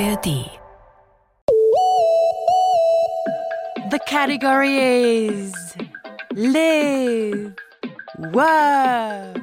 [0.00, 0.50] ARD.
[3.90, 5.54] The category is
[6.34, 7.54] live,
[8.32, 9.38] work,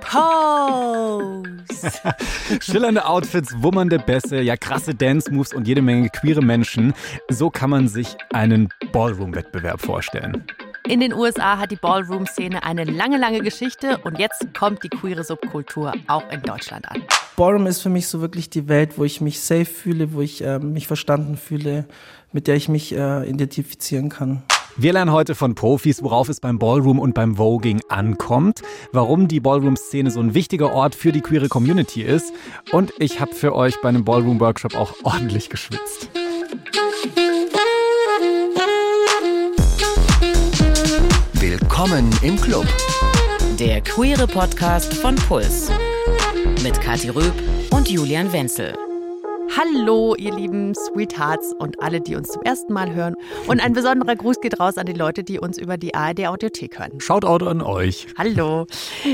[0.00, 1.90] pose.
[2.60, 6.94] Schillernde Outfits, wummernde Bässe, ja krasse Dance-Moves und jede Menge queere Menschen.
[7.28, 10.46] So kann man sich einen Ballroom-Wettbewerb vorstellen.
[10.86, 15.24] In den USA hat die Ballroom-Szene eine lange, lange Geschichte und jetzt kommt die queere
[15.24, 17.02] Subkultur auch in Deutschland an.
[17.36, 20.44] Ballroom ist für mich so wirklich die Welt, wo ich mich safe fühle, wo ich
[20.44, 21.86] äh, mich verstanden fühle,
[22.32, 24.42] mit der ich mich äh, identifizieren kann.
[24.76, 28.60] Wir lernen heute von Profis, worauf es beim Ballroom und beim Voging ankommt,
[28.92, 32.34] warum die Ballroom-Szene so ein wichtiger Ort für die queere Community ist
[32.72, 36.10] und ich habe für euch bei einem Ballroom-Workshop auch ordentlich geschwitzt.
[41.76, 42.66] Willkommen im Club.
[43.58, 45.72] Der queere Podcast von Puls.
[46.62, 47.34] Mit Kathi Röb
[47.72, 48.78] und Julian Wenzel.
[49.56, 53.14] Hallo, ihr lieben Sweethearts und alle, die uns zum ersten Mal hören.
[53.46, 56.80] Und ein besonderer Gruß geht raus an die Leute, die uns über die ARD Audiothek
[56.80, 57.00] hören.
[57.00, 58.08] Shoutout an euch.
[58.18, 58.66] Hallo.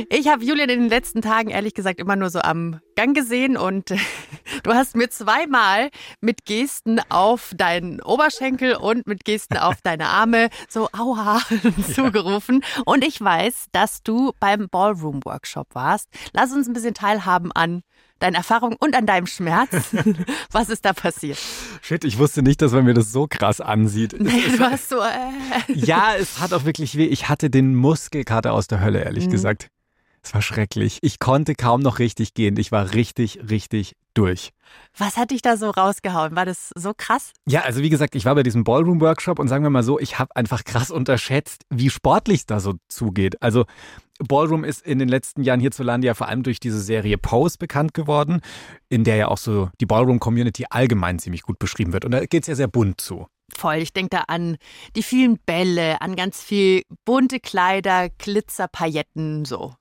[0.08, 3.58] Ich habe Julian in den letzten Tagen ehrlich gesagt immer nur so am Gang gesehen
[3.58, 3.90] und
[4.62, 5.90] du hast mir zweimal
[6.22, 11.42] mit Gesten auf deinen Oberschenkel und mit Gesten auf deine Arme so aua
[11.94, 12.64] zugerufen.
[12.86, 16.08] Und ich weiß, dass du beim Ballroom Workshop warst.
[16.32, 17.82] Lass uns ein bisschen teilhaben an
[18.20, 19.70] deinen Erfahrungen und an deinem Schmerz.
[20.52, 21.38] Was ist da passiert?
[21.82, 24.14] Shit, ich wusste nicht, dass man mir das so krass ansieht.
[24.18, 25.00] Nee, du hast so.
[25.00, 25.72] Äh.
[25.74, 27.06] Ja, es hat auch wirklich weh.
[27.06, 29.30] Ich hatte den Muskelkater aus der Hölle, ehrlich mhm.
[29.30, 29.70] gesagt.
[30.22, 30.98] Es war schrecklich.
[31.02, 32.56] Ich konnte kaum noch richtig gehen.
[32.58, 34.52] Ich war richtig, richtig durch.
[34.96, 36.36] Was hat dich da so rausgehauen?
[36.36, 37.32] War das so krass?
[37.46, 40.18] Ja, also wie gesagt, ich war bei diesem Ballroom-Workshop und sagen wir mal so, ich
[40.18, 43.40] habe einfach krass unterschätzt, wie sportlich es da so zugeht.
[43.42, 43.64] Also
[44.18, 47.94] Ballroom ist in den letzten Jahren hierzulande ja vor allem durch diese Serie Pose bekannt
[47.94, 48.42] geworden,
[48.88, 52.04] in der ja auch so die Ballroom-Community allgemein ziemlich gut beschrieben wird.
[52.04, 53.26] Und da geht es ja sehr bunt zu.
[53.56, 53.76] Voll.
[53.76, 54.58] Ich denke da an
[54.94, 59.74] die vielen Bälle, an ganz viel bunte Kleider, Glitzer, Pailletten, so.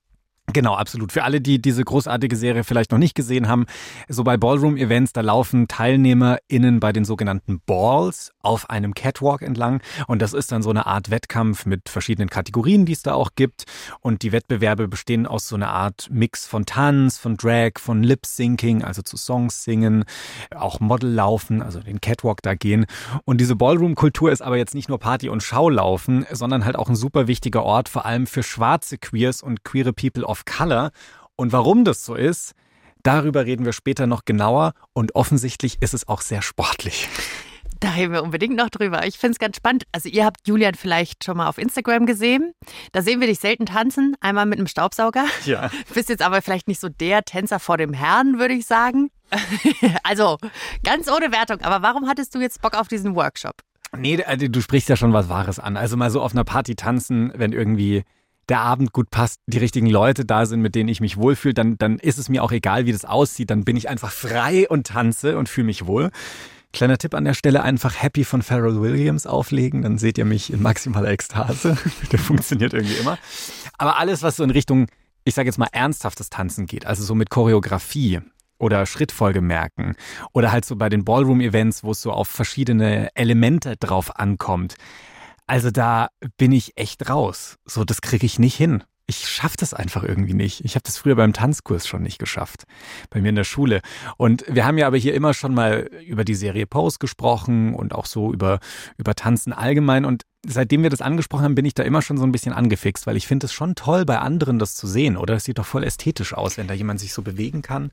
[0.53, 1.11] Genau, absolut.
[1.11, 3.65] Für alle, die diese großartige Serie vielleicht noch nicht gesehen haben,
[4.07, 9.81] so bei Ballroom-Events, da laufen TeilnehmerInnen bei den sogenannten Balls auf einem Catwalk entlang.
[10.07, 13.31] Und das ist dann so eine Art Wettkampf mit verschiedenen Kategorien, die es da auch
[13.35, 13.65] gibt.
[13.99, 18.83] Und die Wettbewerbe bestehen aus so einer Art Mix von Tanz, von Drag, von Lip-Syncing,
[18.83, 20.05] also zu Songs singen,
[20.55, 22.85] auch Model laufen, also den Catwalk da gehen.
[23.25, 26.95] Und diese Ballroom-Kultur ist aber jetzt nicht nur Party und Schaulaufen, sondern halt auch ein
[26.95, 30.91] super wichtiger Ort, vor allem für schwarze Queers und queere People of Color.
[31.35, 32.53] Und warum das so ist,
[33.03, 34.73] darüber reden wir später noch genauer.
[34.93, 37.07] Und offensichtlich ist es auch sehr sportlich.
[37.79, 39.05] Da reden wir unbedingt noch drüber.
[39.07, 39.85] Ich finde es ganz spannend.
[39.93, 42.53] Also ihr habt Julian vielleicht schon mal auf Instagram gesehen.
[42.91, 45.25] Da sehen wir dich selten tanzen, einmal mit einem Staubsauger.
[45.45, 45.71] Ja.
[45.93, 49.11] Bist jetzt aber vielleicht nicht so der Tänzer vor dem Herrn, würde ich sagen.
[50.03, 50.37] also
[50.83, 51.61] ganz ohne Wertung.
[51.61, 53.53] Aber warum hattest du jetzt Bock auf diesen Workshop?
[53.97, 55.77] Nee, also du sprichst ja schon was Wahres an.
[55.77, 58.03] Also mal so auf einer Party tanzen, wenn irgendwie
[58.49, 61.77] der Abend gut passt, die richtigen Leute da sind, mit denen ich mich wohlfühle, dann,
[61.77, 63.49] dann ist es mir auch egal, wie das aussieht.
[63.49, 66.11] Dann bin ich einfach frei und tanze und fühle mich wohl.
[66.71, 70.53] Kleiner Tipp an der Stelle, einfach Happy von Pharrell Williams auflegen, dann seht ihr mich
[70.53, 71.77] in maximaler Ekstase.
[72.11, 73.17] der funktioniert irgendwie immer.
[73.77, 74.85] Aber alles, was so in Richtung,
[75.23, 78.19] ich sage jetzt mal, ernsthaftes Tanzen geht, also so mit Choreografie
[78.59, 79.95] oder Schrittfolge merken
[80.33, 84.75] oder halt so bei den Ballroom-Events, wo es so auf verschiedene Elemente drauf ankommt,
[85.49, 87.57] also da bin ich echt raus.
[87.65, 88.83] So, das kriege ich nicht hin.
[89.07, 90.63] Ich schaffe das einfach irgendwie nicht.
[90.63, 92.65] Ich habe das früher beim Tanzkurs schon nicht geschafft,
[93.09, 93.81] bei mir in der Schule.
[94.17, 97.95] Und wir haben ja aber hier immer schon mal über die Serie Pose gesprochen und
[97.95, 98.59] auch so über,
[98.97, 100.05] über Tanzen allgemein.
[100.05, 103.07] Und seitdem wir das angesprochen haben, bin ich da immer schon so ein bisschen angefixt,
[103.07, 105.17] weil ich finde es schon toll, bei anderen das zu sehen.
[105.17, 107.89] Oder es sieht doch voll ästhetisch aus, wenn da jemand sich so bewegen kann.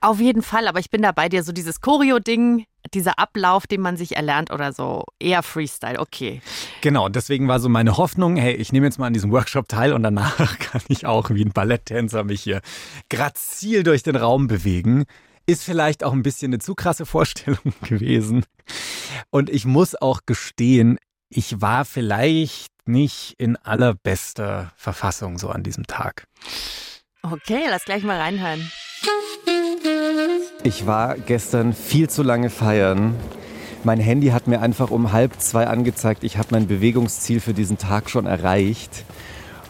[0.00, 1.42] Auf jeden Fall, aber ich bin da bei dir.
[1.42, 6.40] So dieses Choreo-Ding, dieser Ablauf, den man sich erlernt oder so, eher Freestyle, okay.
[6.82, 9.92] Genau, deswegen war so meine Hoffnung, hey, ich nehme jetzt mal an diesem Workshop teil
[9.92, 12.60] und danach kann ich auch wie ein Balletttänzer mich hier
[13.08, 15.04] grazil durch den Raum bewegen.
[15.46, 18.44] Ist vielleicht auch ein bisschen eine zu krasse Vorstellung gewesen.
[19.30, 20.98] Und ich muss auch gestehen,
[21.28, 26.26] ich war vielleicht nicht in allerbester Verfassung so an diesem Tag.
[27.22, 28.70] Okay, lass gleich mal reinhören.
[30.66, 33.14] Ich war gestern viel zu lange feiern.
[33.84, 37.78] Mein Handy hat mir einfach um halb zwei angezeigt, ich habe mein Bewegungsziel für diesen
[37.78, 39.04] Tag schon erreicht.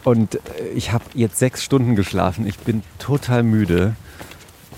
[0.04, 2.46] Und äh, ich habe jetzt sechs Stunden geschlafen.
[2.46, 3.94] Ich bin total müde.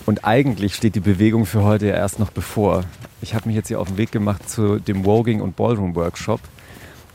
[0.07, 2.83] Und eigentlich steht die Bewegung für heute ja erst noch bevor.
[3.23, 6.41] Ich habe mich jetzt hier auf den Weg gemacht zu dem Woging und Ballroom Workshop.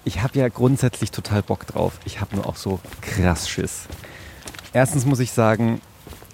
[0.06, 2.00] Ich habe ja grundsätzlich total Bock drauf.
[2.06, 3.84] Ich habe nur auch so krass Schiss.
[4.72, 5.82] Erstens muss ich sagen,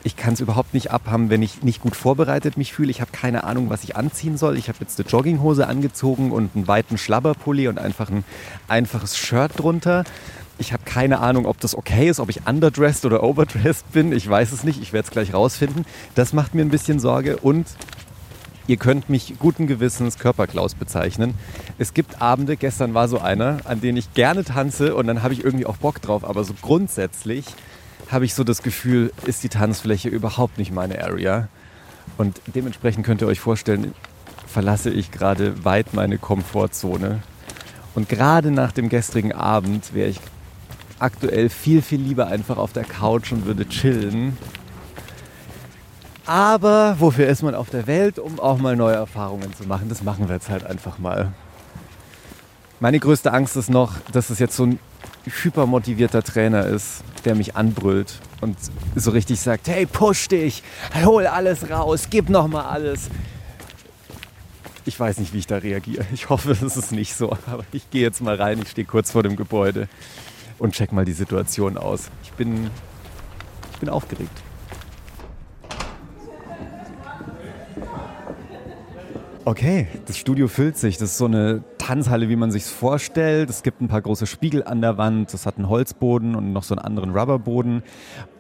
[0.04, 2.90] Ich kann es überhaupt nicht abhaben, wenn ich nicht gut vorbereitet mich fühle.
[2.90, 4.58] Ich habe keine Ahnung, was ich anziehen soll.
[4.58, 8.24] Ich habe jetzt eine Jogginghose angezogen und einen weiten Schlabberpulli und einfach ein
[8.70, 10.06] einfaches Shirt drunter.
[10.58, 14.14] Ich habe keine Ahnung, ob das okay ist, ob ich underdressed oder overdressed bin.
[14.14, 14.82] Ich weiß es nicht.
[14.82, 15.86] Ich werde es gleich rausfinden.
[16.16, 17.38] Das macht mir ein bisschen Sorge.
[17.38, 17.68] Und
[18.68, 21.34] ihr könnt mich guten Gewissens Körperklaus bezeichnen.
[21.78, 25.34] Es gibt Abende, gestern war so einer, an denen ich gerne tanze und dann habe
[25.34, 26.24] ich irgendwie auch Bock drauf.
[26.24, 27.46] Aber so grundsätzlich
[28.12, 31.48] habe ich so das Gefühl, ist die Tanzfläche überhaupt nicht meine Area.
[32.18, 33.94] Und dementsprechend könnt ihr euch vorstellen,
[34.48, 37.22] verlasse ich gerade weit meine Komfortzone.
[37.96, 40.20] Und gerade nach dem gestrigen Abend wäre ich
[40.98, 44.38] aktuell viel, viel lieber einfach auf der Couch und würde chillen.
[46.26, 49.90] Aber wofür ist man auf der Welt, um auch mal neue Erfahrungen zu machen?
[49.90, 51.32] Das machen wir jetzt halt einfach mal.
[52.82, 54.80] Meine größte Angst ist noch, dass es jetzt so ein
[55.26, 58.56] hypermotivierter Trainer ist, der mich anbrüllt und
[58.96, 60.64] so richtig sagt, hey, push dich,
[61.04, 63.10] hol alles raus, gib noch mal alles.
[64.86, 66.06] Ich weiß nicht, wie ich da reagiere.
[66.14, 69.12] Ich hoffe, es ist nicht so, aber ich gehe jetzt mal rein, ich stehe kurz
[69.12, 69.90] vor dem Gebäude
[70.58, 72.10] und check mal die Situation aus.
[72.24, 72.70] Ich bin,
[73.74, 74.42] ich bin aufgeregt.
[79.44, 80.98] Okay, das Studio füllt sich.
[80.98, 83.50] Das ist so eine Tanzhalle, wie man sich vorstellt.
[83.50, 85.34] Es gibt ein paar große Spiegel an der Wand.
[85.34, 87.82] Das hat einen Holzboden und noch so einen anderen Rubberboden.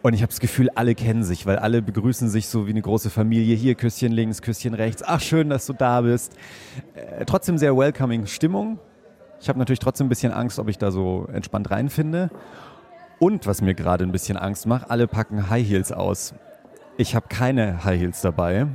[0.03, 2.83] Und ich habe das Gefühl, alle kennen sich, weil alle begrüßen sich so wie eine
[2.83, 3.55] große Familie.
[3.55, 5.01] Hier Küsschen links, Küsschen rechts.
[5.03, 6.33] Ach, schön, dass du da bist.
[6.93, 8.77] Äh, trotzdem sehr welcoming Stimmung.
[9.41, 12.29] Ich habe natürlich trotzdem ein bisschen Angst, ob ich da so entspannt reinfinde.
[13.17, 16.35] Und was mir gerade ein bisschen Angst macht, alle packen High Heels aus.
[16.97, 18.67] Ich habe keine High Heels dabei.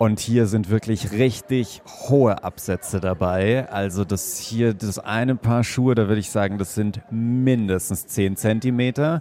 [0.00, 3.68] Und hier sind wirklich richtig hohe Absätze dabei.
[3.68, 8.36] Also das hier, das eine Paar Schuhe, da würde ich sagen, das sind mindestens 10
[8.36, 9.20] Zentimeter.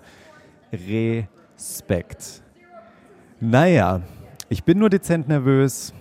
[0.71, 2.43] Respekt.
[3.41, 4.03] Naja,
[4.47, 5.93] ich bin nur dezent nervös.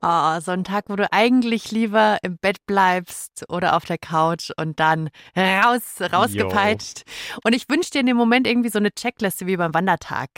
[0.00, 4.52] Oh, so ein Tag, wo du eigentlich lieber im Bett bleibst oder auf der Couch
[4.58, 7.00] und dann raus, rausgepeitscht.
[7.00, 7.40] Yo.
[7.44, 10.30] Und ich wünsche dir in dem Moment irgendwie so eine Checkliste wie beim Wandertag.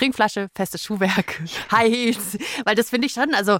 [0.00, 2.38] Trinkflasche, festes Schuhwerk, High Heels.
[2.64, 3.58] Weil das finde ich schon, also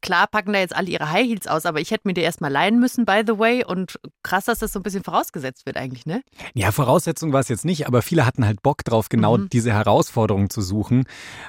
[0.00, 2.50] klar packen da jetzt alle ihre High Heels aus, aber ich hätte mir die erstmal
[2.50, 3.64] leihen müssen, by the way.
[3.64, 6.22] Und krass, dass das so ein bisschen vorausgesetzt wird eigentlich, ne?
[6.54, 9.48] Ja, Voraussetzung war es jetzt nicht, aber viele hatten halt Bock drauf, genau mhm.
[9.50, 11.04] diese Herausforderung zu suchen.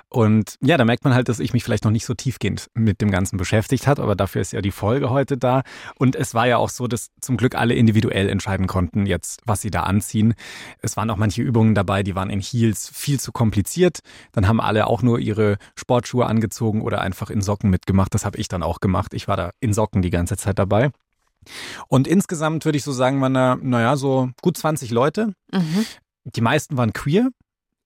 [0.09, 3.01] Und ja, da merkt man halt, dass ich mich vielleicht noch nicht so tiefgehend mit
[3.01, 5.63] dem Ganzen beschäftigt habe, aber dafür ist ja die Folge heute da.
[5.97, 9.61] Und es war ja auch so, dass zum Glück alle individuell entscheiden konnten, jetzt, was
[9.61, 10.33] sie da anziehen.
[10.81, 13.99] Es waren auch manche Übungen dabei, die waren in Heels viel zu kompliziert.
[14.31, 18.13] Dann haben alle auch nur ihre Sportschuhe angezogen oder einfach in Socken mitgemacht.
[18.13, 19.13] Das habe ich dann auch gemacht.
[19.13, 20.91] Ich war da in Socken die ganze Zeit dabei.
[21.87, 25.33] Und insgesamt würde ich so sagen, waren da, naja, so gut 20 Leute.
[25.51, 25.85] Mhm.
[26.25, 27.29] Die meisten waren queer,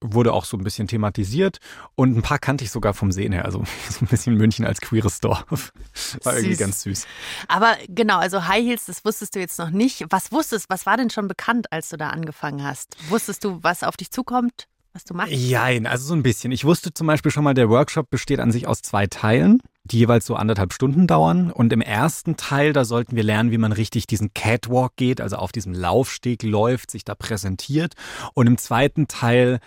[0.00, 1.58] wurde auch so ein bisschen thematisiert
[1.94, 3.44] und ein paar kannte ich sogar vom Sehen her.
[3.44, 5.44] Also so ein bisschen München als queeres Dorf.
[6.22, 6.42] War süß.
[6.42, 7.06] irgendwie ganz süß.
[7.48, 10.06] Aber genau, also High Heels, das wusstest du jetzt noch nicht.
[10.08, 12.96] Was wusstest, was war denn schon bekannt, als du da angefangen hast?
[13.10, 14.68] Wusstest du, was auf dich zukommt?
[14.92, 15.32] Was du machst?
[15.32, 16.52] Jein, also so ein bisschen.
[16.52, 19.98] Ich wusste zum Beispiel schon mal, der Workshop besteht an sich aus zwei Teilen die
[19.98, 21.50] jeweils so anderthalb Stunden dauern.
[21.50, 25.36] Und im ersten Teil, da sollten wir lernen, wie man richtig diesen Catwalk geht, also
[25.36, 27.94] auf diesem Laufsteg läuft, sich da präsentiert.
[28.34, 29.60] Und im zweiten Teil,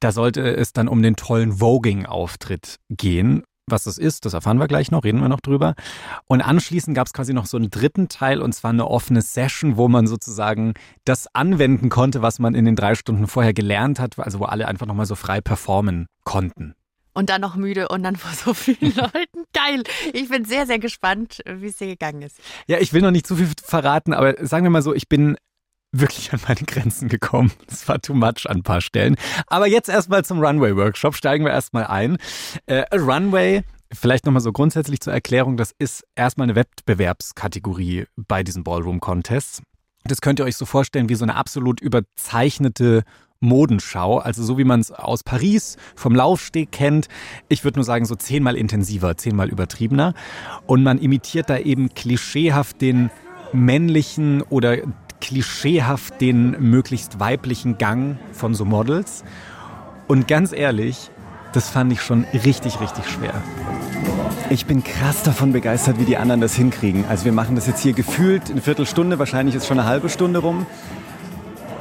[0.00, 3.44] da sollte es dann um den tollen Voging-Auftritt gehen.
[3.68, 5.74] Was das ist, das erfahren wir gleich noch, reden wir noch drüber.
[6.28, 9.76] Und anschließend gab es quasi noch so einen dritten Teil und zwar eine offene Session,
[9.76, 14.20] wo man sozusagen das anwenden konnte, was man in den drei Stunden vorher gelernt hat,
[14.20, 16.74] also wo alle einfach nochmal so frei performen konnten
[17.12, 19.44] und dann noch müde und dann vor so vielen Leuten.
[19.54, 19.82] Geil.
[20.12, 22.38] Ich bin sehr, sehr gespannt, wie es dir gegangen ist.
[22.66, 25.36] Ja, ich will noch nicht zu viel verraten, aber sagen wir mal so, ich bin
[26.00, 27.52] wirklich an meine Grenzen gekommen.
[27.68, 29.16] Es war too much an ein paar Stellen.
[29.46, 31.14] Aber jetzt erstmal zum Runway-Workshop.
[31.14, 32.16] Steigen wir erstmal ein.
[32.66, 33.62] Äh, Runway
[33.92, 39.62] Vielleicht nochmal so grundsätzlich zur Erklärung, das ist erstmal eine Wettbewerbskategorie bei diesen Ballroom-Contests.
[40.04, 43.04] Das könnt ihr euch so vorstellen wie so eine absolut überzeichnete
[43.40, 47.06] Modenschau, also so wie man es aus Paris vom Laufsteg kennt.
[47.48, 50.14] Ich würde nur sagen, so zehnmal intensiver, zehnmal übertriebener.
[50.66, 53.10] Und man imitiert da eben klischeehaft den
[53.52, 54.78] männlichen oder
[55.20, 59.24] klischeehaft den möglichst weiblichen Gang von so Models.
[60.06, 61.10] Und ganz ehrlich,
[61.52, 63.34] das fand ich schon richtig, richtig schwer.
[64.50, 67.04] Ich bin krass davon begeistert, wie die anderen das hinkriegen.
[67.08, 70.40] Also wir machen das jetzt hier gefühlt eine Viertelstunde, wahrscheinlich ist schon eine halbe Stunde
[70.40, 70.66] rum.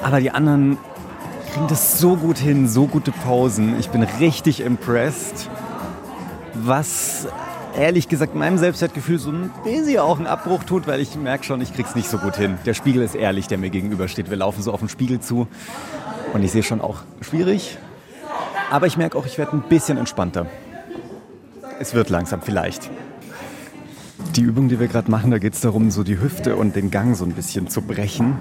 [0.01, 0.77] Aber die anderen
[1.51, 3.79] kriegen das so gut hin, so gute Pausen.
[3.79, 5.49] Ich bin richtig impressed.
[6.53, 7.27] Was
[7.77, 11.61] ehrlich gesagt meinem Selbstwertgefühl so ein bisschen auch einen Abbruch tut, weil ich merke schon,
[11.61, 12.57] ich krieg's nicht so gut hin.
[12.65, 14.29] Der Spiegel ist ehrlich, der mir gegenübersteht.
[14.29, 15.47] Wir laufen so auf den Spiegel zu
[16.33, 17.77] und ich sehe schon auch schwierig.
[18.71, 20.47] Aber ich merke auch, ich werde ein bisschen entspannter.
[21.79, 22.89] Es wird langsam vielleicht.
[24.35, 26.91] Die Übung, die wir gerade machen, da geht es darum, so die Hüfte und den
[26.91, 28.37] Gang so ein bisschen zu brechen.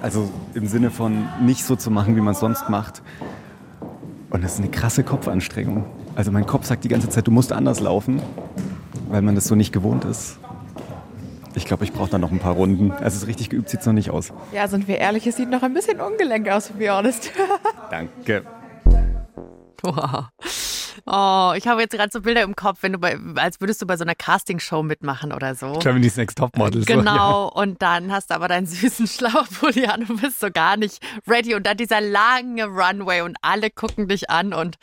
[0.00, 3.02] Also im Sinne von nicht so zu machen, wie man es sonst macht.
[4.30, 5.84] Und das ist eine krasse Kopfanstrengung.
[6.14, 8.20] Also mein Kopf sagt die ganze Zeit, du musst anders laufen,
[9.08, 10.38] weil man das so nicht gewohnt ist.
[11.54, 12.92] Ich glaube, ich brauche da noch ein paar Runden.
[12.92, 14.32] Also es ist richtig geübt, sieht es noch nicht aus.
[14.52, 17.32] Ja, sind wir ehrlich, es sieht noch ein bisschen ungelenk aus, to be honest.
[17.90, 18.42] Danke.
[19.82, 20.26] Wow.
[21.10, 23.86] Oh, ich habe jetzt gerade so Bilder im Kopf, wenn du bei, als würdest du
[23.86, 25.72] bei so einer Castingshow mitmachen oder so.
[25.78, 26.84] Germany's Next Topmodel.
[26.84, 27.16] Genau, So,
[27.56, 27.62] ja.
[27.62, 31.54] und dann hast du aber deinen süßen Schlauchpulli an und bist so gar nicht ready.
[31.54, 34.52] Und dann dieser lange Runway und alle gucken dich an.
[34.52, 34.76] Und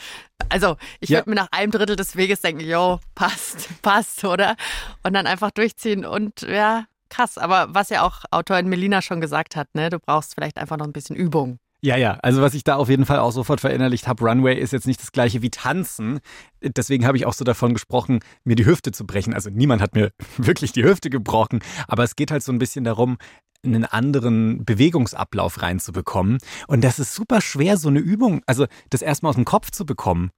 [0.49, 1.19] also, ich Ja.
[1.19, 4.55] würde mir nach einem Drittel des Weges denken, jo, passt, passt, oder?
[5.03, 7.37] Und dann einfach durchziehen und ja, krass.
[7.37, 10.85] Aber was ja auch Autorin Melina schon gesagt hat, ne, du brauchst vielleicht einfach noch
[10.87, 11.59] ein bisschen Übung.
[11.85, 14.73] Ja, ja, also was ich da auf jeden Fall auch sofort verinnerlicht habe, Runway ist
[14.73, 16.19] jetzt nicht das gleiche wie Tanzen.
[16.59, 19.35] Deswegen habe ich auch so davon gesprochen, mir die Hüfte zu brechen.
[19.35, 22.85] Also niemand hat mir wirklich die Hüfte gebrochen, aber es geht halt so ein bisschen
[22.85, 23.17] darum,
[23.63, 26.39] einen anderen Bewegungsablauf reinzubekommen.
[26.65, 29.85] Und das ist super schwer, so eine Übung, also das erstmal aus dem Kopf zu
[29.85, 30.31] bekommen.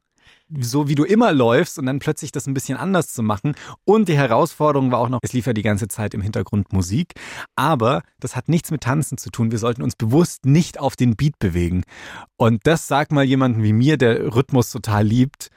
[0.60, 3.56] So wie du immer läufst und dann plötzlich das ein bisschen anders zu machen.
[3.84, 7.14] Und die Herausforderung war auch noch, es lief ja die ganze Zeit im Hintergrund Musik.
[7.56, 9.52] Aber das hat nichts mit Tanzen zu tun.
[9.52, 11.84] Wir sollten uns bewusst nicht auf den Beat bewegen.
[12.38, 15.50] Und das sagt mal jemanden wie mir, der Rhythmus total liebt,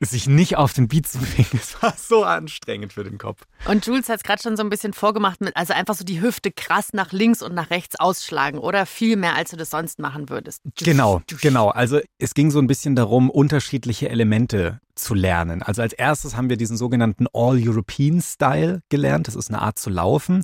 [0.00, 1.58] sich nicht auf den Beat zu bewegen.
[1.60, 3.42] Es war so anstrengend für den Kopf.
[3.66, 6.20] Und Jules hat es gerade schon so ein bisschen vorgemacht mit, also einfach so die
[6.20, 8.84] Hüfte krass nach links und nach rechts ausschlagen, oder?
[8.84, 10.62] Viel mehr, als du das sonst machen würdest.
[10.76, 11.68] Genau, genau.
[11.68, 15.62] Also es ging so ein bisschen darum, unterschiedliche Elemente zu lernen.
[15.62, 19.28] Also als erstes haben wir diesen sogenannten All-European-Style gelernt.
[19.28, 20.42] Das ist eine Art zu laufen.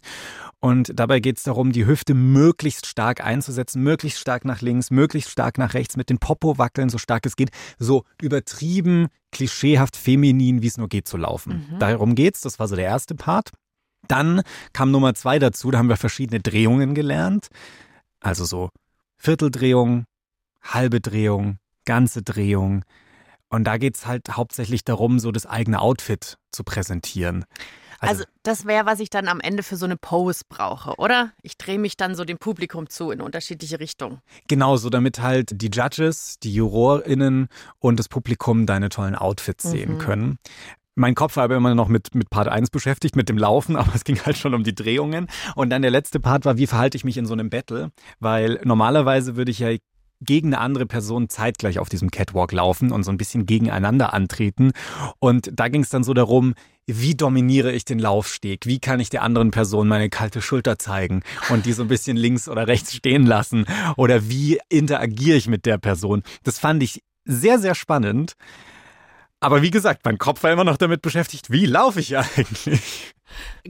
[0.60, 5.30] Und dabei geht es darum, die Hüfte möglichst stark einzusetzen, möglichst stark nach links, möglichst
[5.30, 10.62] stark nach rechts, mit den Popo wackeln, so stark es geht, so übertrieben, klischeehaft feminin,
[10.62, 11.66] wie es nur geht, zu laufen.
[11.78, 12.42] Darum geht's.
[12.42, 13.50] Das war so der erste Part.
[14.08, 17.48] Dann kam Nummer zwei dazu, da haben wir verschiedene Drehungen gelernt.
[18.20, 18.70] Also so
[19.16, 20.04] Vierteldrehung,
[20.62, 22.84] halbe Drehung, ganze Drehung.
[23.48, 27.44] Und da geht's halt hauptsächlich darum, so das eigene Outfit zu präsentieren.
[28.08, 31.32] Also, das wäre, was ich dann am Ende für so eine Pose brauche, oder?
[31.42, 34.20] Ich drehe mich dann so dem Publikum zu in unterschiedliche Richtungen.
[34.48, 40.38] Genauso, damit halt die Judges, die JurorInnen und das Publikum deine tollen Outfits sehen können.
[40.94, 43.94] Mein Kopf war aber immer noch mit, mit Part 1 beschäftigt, mit dem Laufen, aber
[43.94, 45.28] es ging halt schon um die Drehungen.
[45.54, 47.92] Und dann der letzte Part war, wie verhalte ich mich in so einem Battle?
[48.20, 49.70] Weil normalerweise würde ich ja
[50.24, 54.72] gegen eine andere Person zeitgleich auf diesem Catwalk laufen und so ein bisschen gegeneinander antreten.
[55.18, 56.54] Und da ging es dann so darum,
[56.86, 58.66] wie dominiere ich den Laufsteg?
[58.66, 62.16] Wie kann ich der anderen Person meine kalte Schulter zeigen und die so ein bisschen
[62.16, 63.66] links oder rechts stehen lassen?
[63.96, 66.22] Oder wie interagiere ich mit der Person?
[66.42, 68.34] Das fand ich sehr, sehr spannend.
[69.42, 73.12] Aber wie gesagt, mein Kopf war immer noch damit beschäftigt, wie laufe ich eigentlich?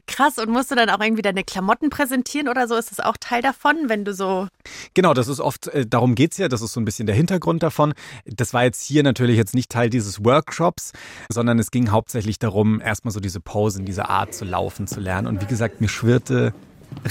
[0.06, 2.76] Krass, und musst du dann auch irgendwie deine Klamotten präsentieren oder so?
[2.76, 4.48] Ist das auch Teil davon, wenn du so.
[4.92, 7.62] Genau, das ist oft, äh, darum geht's ja, das ist so ein bisschen der Hintergrund
[7.62, 7.94] davon.
[8.26, 10.92] Das war jetzt hier natürlich jetzt nicht Teil dieses Workshops,
[11.32, 15.26] sondern es ging hauptsächlich darum, erstmal so diese Posen, diese Art zu laufen zu lernen.
[15.26, 16.52] Und wie gesagt, mir schwirrte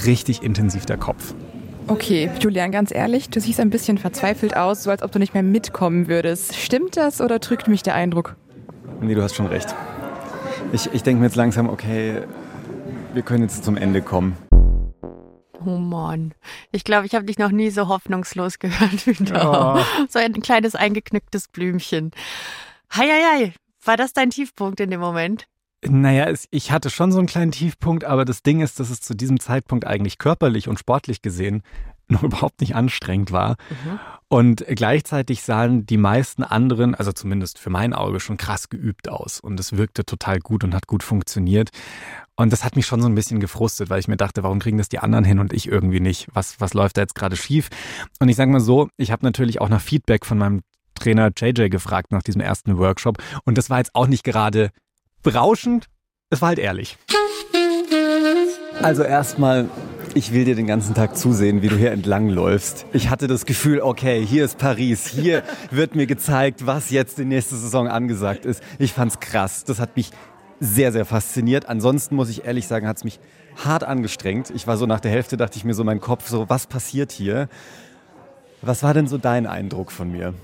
[0.04, 1.34] richtig intensiv der Kopf.
[1.88, 5.34] Okay, Julian, ganz ehrlich, du siehst ein bisschen verzweifelt aus, so als ob du nicht
[5.34, 6.54] mehr mitkommen würdest.
[6.54, 8.36] Stimmt das oder trügt mich der Eindruck?
[9.02, 9.74] Nee, du hast schon recht.
[10.72, 12.22] Ich, ich denke mir jetzt langsam, okay,
[13.12, 14.36] wir können jetzt zum Ende kommen.
[15.64, 16.34] Oh Mann.
[16.70, 19.84] Ich glaube, ich habe dich noch nie so hoffnungslos gehört wie du.
[20.08, 22.12] So ein kleines eingeknicktes Blümchen.
[22.94, 23.52] Heieiei.
[23.84, 25.46] War das dein Tiefpunkt in dem Moment?
[25.84, 29.00] Naja, es, ich hatte schon so einen kleinen Tiefpunkt, aber das Ding ist, dass es
[29.00, 31.62] zu diesem Zeitpunkt eigentlich körperlich und sportlich gesehen
[32.08, 33.56] noch überhaupt nicht anstrengend war.
[34.28, 39.40] Und gleichzeitig sahen die meisten anderen, also zumindest für mein Auge, schon krass geübt aus.
[39.40, 41.70] Und es wirkte total gut und hat gut funktioniert.
[42.34, 44.78] Und das hat mich schon so ein bisschen gefrustet, weil ich mir dachte, warum kriegen
[44.78, 46.28] das die anderen hin und ich irgendwie nicht?
[46.32, 47.68] Was, was läuft da jetzt gerade schief?
[48.20, 50.62] Und ich sage mal so, ich habe natürlich auch nach Feedback von meinem
[50.94, 53.18] Trainer JJ gefragt nach diesem ersten Workshop.
[53.44, 54.70] Und das war jetzt auch nicht gerade
[55.22, 55.86] berauschend.
[56.30, 56.96] Es war halt ehrlich.
[58.80, 59.68] Also erstmal,
[60.14, 62.86] ich will dir den ganzen Tag zusehen, wie du hier entlang läufst.
[62.92, 67.24] Ich hatte das Gefühl, okay, hier ist Paris, hier wird mir gezeigt, was jetzt die
[67.24, 68.62] nächste Saison angesagt ist.
[68.78, 69.64] Ich fand's krass.
[69.64, 70.10] Das hat mich
[70.60, 71.68] sehr, sehr fasziniert.
[71.68, 73.20] Ansonsten muss ich ehrlich sagen, hat's mich
[73.64, 74.50] hart angestrengt.
[74.54, 77.12] Ich war so nach der Hälfte, dachte ich mir so, mein Kopf so, was passiert
[77.12, 77.48] hier?
[78.60, 80.34] Was war denn so dein Eindruck von mir?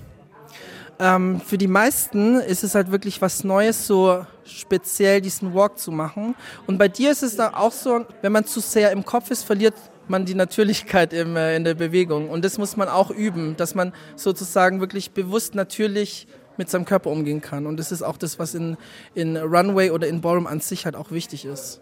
[1.01, 5.93] Ähm, für die meisten ist es halt wirklich was Neues, so speziell diesen Walk zu
[5.93, 6.35] machen.
[6.67, 9.45] Und bei dir ist es dann auch so, wenn man zu sehr im Kopf ist,
[9.45, 9.75] verliert
[10.09, 12.31] man die Natürlichkeit im, äh, in der Bewegung.
[12.31, 16.27] Und das muss man auch üben, dass man sozusagen wirklich bewusst natürlich
[16.57, 17.67] mit seinem Körper umgehen kann.
[17.67, 18.77] Und das ist auch das, was in,
[19.15, 21.81] in Runway oder in Ballroom an sich halt auch wichtig ist.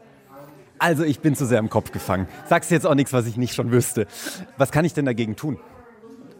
[0.78, 2.28] Also ich bin zu sehr im Kopf gefangen.
[2.46, 4.06] Sagst jetzt auch nichts, was ich nicht schon wüsste.
[4.58, 5.58] Was kann ich denn dagegen tun?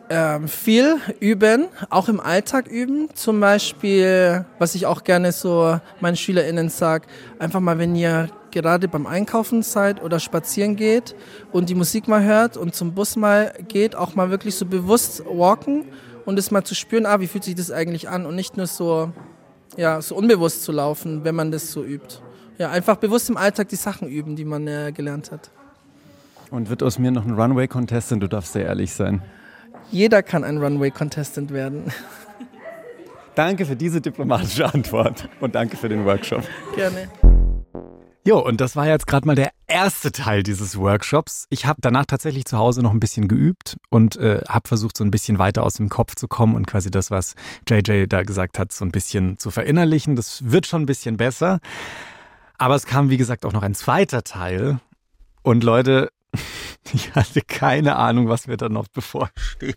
[0.08, 3.08] Ähm, viel üben, auch im Alltag üben.
[3.14, 7.08] Zum Beispiel, was ich auch gerne so meinen SchülerInnen sage,
[7.40, 11.16] einfach mal, wenn ihr gerade beim Einkaufen seid oder spazieren geht
[11.50, 15.24] und die Musik mal hört und zum Bus mal geht, auch mal wirklich so bewusst
[15.26, 15.86] walken
[16.24, 18.68] und es mal zu spüren, ah, wie fühlt sich das eigentlich an und nicht nur
[18.68, 19.12] so,
[19.76, 22.18] ja, so unbewusst zu laufen, wenn man das so übt.
[22.58, 25.50] Ja, einfach bewusst im Alltag die Sachen üben, die man äh, gelernt hat.
[26.50, 28.22] Und wird aus mir noch ein Runway-Contestant?
[28.22, 29.20] Du darfst sehr ehrlich sein.
[29.90, 31.92] Jeder kann ein Runway-Contestant werden.
[33.34, 36.42] Danke für diese diplomatische Antwort und danke für den Workshop.
[36.74, 37.08] Gerne.
[38.24, 41.46] Jo, und das war jetzt gerade mal der erste Teil dieses Workshops.
[41.48, 45.04] Ich habe danach tatsächlich zu Hause noch ein bisschen geübt und äh, habe versucht, so
[45.04, 47.34] ein bisschen weiter aus dem Kopf zu kommen und quasi das, was
[47.68, 50.16] JJ da gesagt hat, so ein bisschen zu verinnerlichen.
[50.16, 51.60] Das wird schon ein bisschen besser.
[52.58, 54.80] Aber es kam, wie gesagt, auch noch ein zweiter Teil.
[55.42, 56.08] Und Leute,
[56.92, 59.76] ich hatte keine Ahnung, was mir da noch bevorsteht.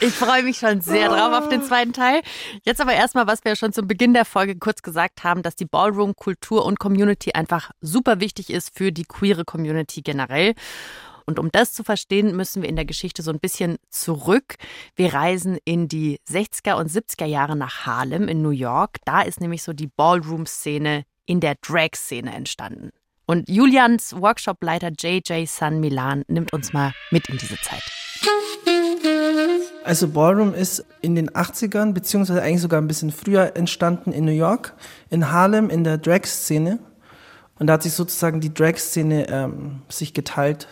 [0.00, 2.20] Ich freue mich schon sehr drauf auf den zweiten Teil.
[2.64, 5.64] Jetzt aber erstmal, was wir schon zum Beginn der Folge kurz gesagt haben, dass die
[5.64, 10.54] Ballroom-Kultur und Community einfach super wichtig ist für die queere Community generell.
[11.24, 14.56] Und um das zu verstehen, müssen wir in der Geschichte so ein bisschen zurück.
[14.94, 18.98] Wir reisen in die 60er und 70er Jahre nach Harlem in New York.
[19.04, 22.90] Da ist nämlich so die Ballroom-Szene in der Drag-Szene entstanden.
[23.28, 27.82] Und Julians Workshopleiter JJ San Milan nimmt uns mal mit in diese Zeit.
[29.84, 34.32] Also Ballroom ist in den 80ern, beziehungsweise eigentlich sogar ein bisschen früher entstanden in New
[34.32, 34.74] York,
[35.10, 36.78] in Harlem, in der Drag-Szene.
[37.58, 40.68] Und da hat sich sozusagen die Drag-Szene ähm, sich geteilt,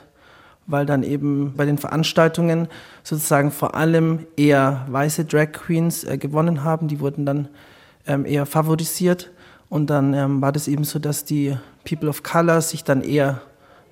[0.66, 2.68] weil dann eben bei den Veranstaltungen
[3.02, 6.87] sozusagen vor allem eher weiße Drag Queens äh, gewonnen haben.
[6.87, 7.49] Die wurden dann
[8.06, 9.32] ähm, eher favorisiert.
[9.68, 13.42] Und dann ähm, war das eben so, dass die People of Color sich dann eher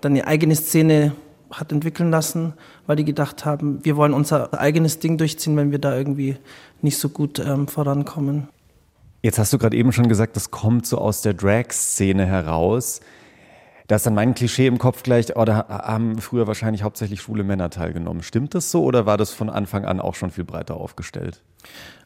[0.00, 1.12] dann eine eigene Szene
[1.50, 2.55] hat entwickeln lassen,
[2.87, 6.37] weil die gedacht haben, wir wollen unser eigenes Ding durchziehen, wenn wir da irgendwie
[6.81, 8.48] nicht so gut ähm, vorankommen.
[9.22, 13.00] Jetzt hast du gerade eben schon gesagt, das kommt so aus der Drag-Szene heraus.
[13.87, 17.44] Da ist dann mein Klischee im Kopf gleich, oh, da haben früher wahrscheinlich hauptsächlich schwule
[17.44, 18.22] Männer teilgenommen.
[18.22, 21.42] Stimmt das so oder war das von Anfang an auch schon viel breiter aufgestellt?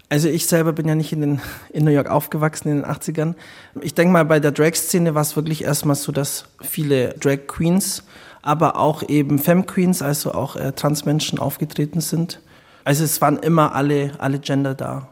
[0.08, 1.40] Also ich selber bin ja nicht in, den,
[1.70, 3.34] in New York aufgewachsen in den 80ern.
[3.80, 8.04] Ich denke mal, bei der Drag-Szene war es wirklich erstmal so, dass viele Drag Queens,
[8.42, 12.40] aber auch eben Femme Queens, also auch äh, Transmenschen aufgetreten sind.
[12.84, 15.08] Also es waren immer alle, alle Gender da.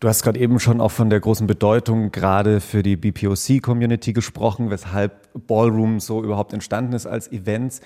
[0.00, 4.70] Du hast gerade eben schon auch von der großen Bedeutung gerade für die BPOC-Community gesprochen,
[4.70, 7.80] weshalb Ballroom so überhaupt entstanden ist als Events.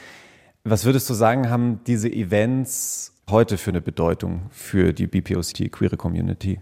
[0.63, 5.97] Was würdest du sagen, haben diese Events heute für eine Bedeutung für die BPOC queere
[5.97, 6.61] Community?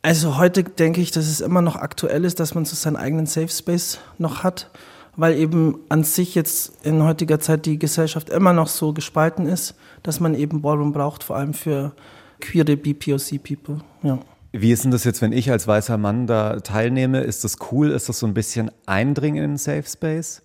[0.00, 3.26] Also heute denke ich, dass es immer noch aktuell ist, dass man so seinen eigenen
[3.26, 4.70] Safe Space noch hat,
[5.16, 9.74] weil eben an sich jetzt in heutiger Zeit die Gesellschaft immer noch so gespalten ist,
[10.02, 11.92] dass man eben Ballroom braucht, vor allem für
[12.40, 13.80] queere BPOC-People.
[14.02, 14.18] Ja.
[14.52, 17.20] Wie ist denn das jetzt, wenn ich als weißer Mann da teilnehme?
[17.20, 17.90] Ist das cool?
[17.90, 20.42] Ist das so ein bisschen Eindringen in den Safe Space?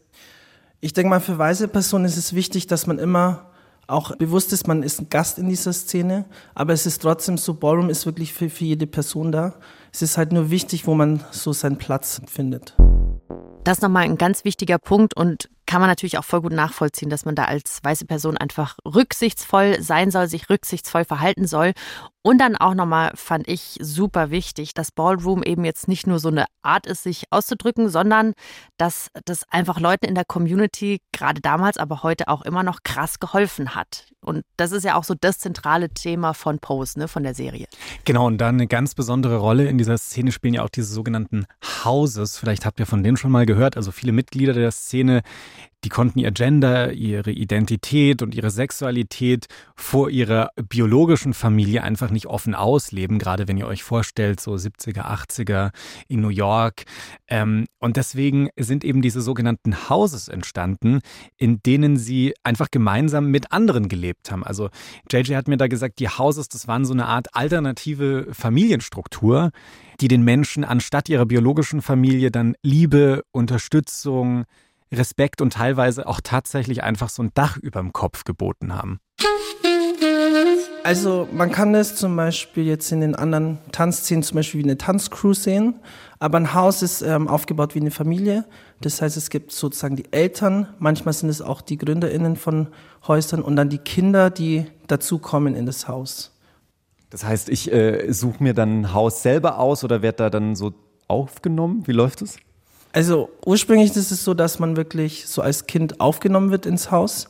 [0.80, 3.47] Ich denke mal, für weiße Personen ist es wichtig, dass man immer
[3.88, 7.54] auch bewusst ist, man ist ein Gast in dieser Szene, aber es ist trotzdem so,
[7.54, 9.56] Ballroom ist wirklich für, für jede Person da.
[9.94, 12.76] Es ist halt nur wichtig, wo man so seinen Platz findet.
[13.64, 17.10] Das ist nochmal ein ganz wichtiger Punkt und kann man natürlich auch voll gut nachvollziehen,
[17.10, 21.74] dass man da als weiße Person einfach rücksichtsvoll sein soll, sich rücksichtsvoll verhalten soll.
[22.24, 26.28] Und dann auch nochmal fand ich super wichtig, dass Ballroom eben jetzt nicht nur so
[26.28, 28.34] eine Art ist, sich auszudrücken, sondern
[28.78, 33.20] dass das einfach Leuten in der Community, gerade damals, aber heute auch immer noch krass
[33.20, 34.08] geholfen hat.
[34.20, 37.68] Und das ist ja auch so das zentrale Thema von Pose, ne, von der Serie.
[38.04, 41.46] Genau, und dann eine ganz besondere Rolle in dieser Szene spielen ja auch diese sogenannten
[41.86, 42.38] Houses.
[42.38, 43.78] Vielleicht habt ihr von denen schon mal gehört.
[43.78, 45.22] Also viele Mitglieder der Szene,
[45.88, 49.46] die konnten ihr Gender, ihre Identität und ihre Sexualität
[49.78, 55.06] vor ihrer biologischen Familie einfach nicht offen ausleben, gerade wenn ihr euch vorstellt, so 70er,
[55.06, 55.72] 80er
[56.10, 56.84] in New York.
[57.30, 61.00] Ähm, und deswegen sind eben diese sogenannten Houses entstanden,
[61.38, 64.44] in denen sie einfach gemeinsam mit anderen gelebt haben.
[64.44, 64.70] Also
[65.10, 69.52] JJ hat mir da gesagt, die Houses, das waren so eine Art alternative Familienstruktur,
[70.02, 74.44] die den Menschen anstatt ihrer biologischen Familie dann Liebe, Unterstützung,
[74.92, 79.00] Respekt und teilweise auch tatsächlich einfach so ein Dach über dem Kopf geboten haben.
[80.84, 84.78] Also man kann es zum Beispiel jetzt in den anderen Tanzszenen zum Beispiel wie eine
[84.78, 85.74] Tanzcrew sehen,
[86.20, 88.46] aber ein Haus ist ähm, aufgebaut wie eine Familie.
[88.80, 92.68] Das heißt, es gibt sozusagen die Eltern, manchmal sind es auch die GründerInnen von
[93.06, 96.32] Häusern und dann die Kinder, die dazukommen in das Haus.
[97.10, 100.56] Das heißt, ich äh, suche mir dann ein Haus selber aus oder werde da dann
[100.56, 100.74] so
[101.08, 101.84] aufgenommen?
[101.86, 102.38] Wie läuft es?
[102.92, 107.30] Also ursprünglich ist es so, dass man wirklich so als Kind aufgenommen wird ins Haus.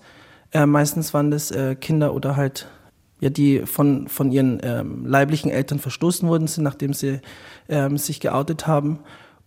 [0.51, 2.67] Äh, meistens waren das äh, Kinder oder halt
[3.19, 7.19] ja, die von, von ihren ähm, leiblichen Eltern verstoßen worden sind, nachdem sie
[7.67, 8.99] ähm, sich geoutet haben.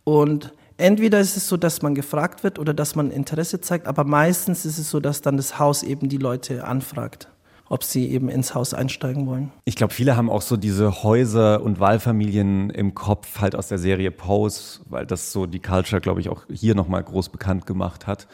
[0.03, 4.05] Und entweder ist es so, dass man gefragt wird oder dass man Interesse zeigt, aber
[4.05, 7.29] meistens ist es so, dass dann das Haus eben die Leute anfragt
[7.71, 9.53] ob sie eben ins Haus einsteigen wollen.
[9.65, 13.79] Ich glaube, viele haben auch so diese Häuser und Wahlfamilien im Kopf halt aus der
[13.79, 18.09] Serie Pose, weil das so die Culture, glaube ich, auch hier nochmal groß bekannt gemacht
[18.09, 18.27] hat.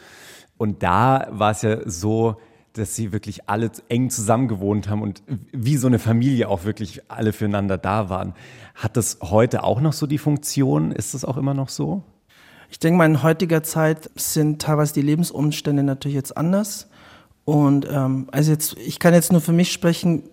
[0.57, 2.37] Und da war es ja so,
[2.73, 5.21] dass sie wirklich alle eng zusammen gewohnt haben und
[5.51, 8.33] wie so eine Familie auch wirklich alle füreinander da waren.
[8.73, 10.91] Hat das heute auch noch so die Funktion?
[10.91, 12.01] Ist das auch immer noch so?
[12.71, 16.89] Ich denke mal, in heutiger Zeit sind teilweise die Lebensumstände natürlich jetzt anders.
[17.47, 20.23] Und ähm, also jetzt, ich kann jetzt nur für mich sprechen,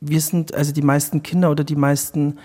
[0.00, 2.38] wir sind, also die meisten Kinder oder die meisten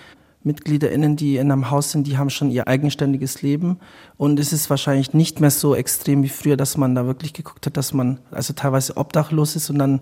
[0.43, 3.79] MitgliederInnen, die in einem Haus sind, die haben schon ihr eigenständiges Leben.
[4.17, 7.67] Und es ist wahrscheinlich nicht mehr so extrem wie früher, dass man da wirklich geguckt
[7.67, 10.01] hat, dass man also teilweise obdachlos ist und dann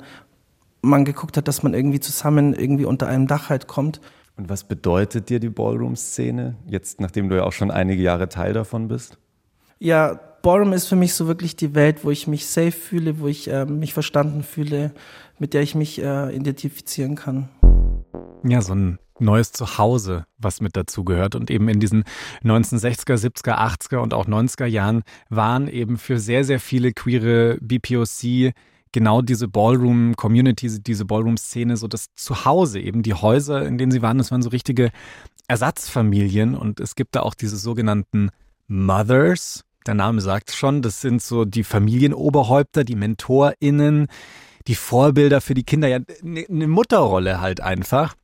[0.81, 4.01] man geguckt hat, dass man irgendwie zusammen irgendwie unter einem Dach halt kommt.
[4.37, 8.53] Und was bedeutet dir die Ballroom-Szene, jetzt nachdem du ja auch schon einige Jahre Teil
[8.53, 9.19] davon bist?
[9.77, 13.27] Ja, Ballroom ist für mich so wirklich die Welt, wo ich mich safe fühle, wo
[13.27, 14.93] ich äh, mich verstanden fühle,
[15.39, 17.49] mit der ich mich äh, identifizieren kann.
[18.47, 21.33] Ja, so ein neues Zuhause, was mit dazu gehört.
[21.33, 22.03] Und eben in diesen
[22.43, 28.53] 1960er, 70er, 80er und auch 90er Jahren waren eben für sehr, sehr viele queere BPOC
[28.91, 34.19] genau diese Ballroom-Community, diese Ballroom-Szene, so das Zuhause, eben die Häuser, in denen sie waren,
[34.19, 34.91] das waren so richtige
[35.47, 36.53] Ersatzfamilien.
[36.53, 38.29] Und es gibt da auch diese sogenannten
[38.67, 44.07] Mothers, der Name sagt schon, das sind so die Familienoberhäupter, die MentorInnen,
[44.67, 48.15] die Vorbilder für die Kinder, ja, eine ne Mutterrolle halt einfach.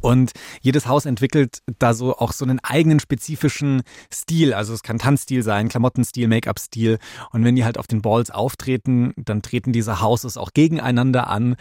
[0.00, 4.54] Und jedes Haus entwickelt da so auch so einen eigenen spezifischen Stil.
[4.54, 6.98] Also es kann Tanzstil sein, Klamottenstil, Make-up-Stil.
[7.30, 11.56] Und wenn die halt auf den Balls auftreten, dann treten diese Houses auch gegeneinander an.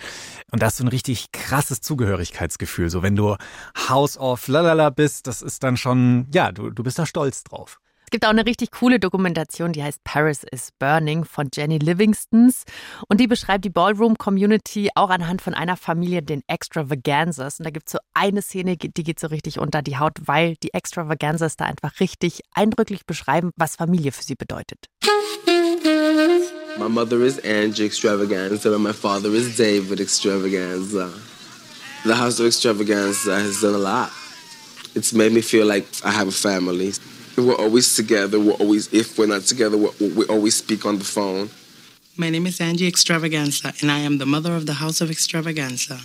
[0.51, 2.89] Und das ist so ein richtig krasses Zugehörigkeitsgefühl.
[2.89, 3.35] So wenn du
[3.89, 7.79] House of Lalala bist, das ist dann schon, ja, du, du bist da stolz drauf
[8.13, 12.63] gibt auch eine richtig coole Dokumentation, die heißt Paris is Burning von Jenny Livingstons.
[13.09, 17.57] Und die beschreibt die Ballroom-Community auch anhand von einer Familie, den Extravaganzas.
[17.57, 20.53] Und da gibt es so eine Szene, die geht so richtig unter die Haut, weil
[20.61, 24.85] die Extravaganzas da einfach richtig eindrücklich beschreiben, was Familie für sie bedeutet.
[26.77, 31.09] My mother is Angie Extravaganza and my father is David Extravaganza.
[32.05, 34.11] The House of Extravaganza has done a lot.
[34.93, 36.93] It's made me feel like I have a family.
[37.35, 38.39] We're always together.
[38.39, 41.49] We're always, if we're not together, we always speak on the phone.
[42.15, 45.99] My name is Angie Extravaganza, and I am the mother of the House of Extravaganza.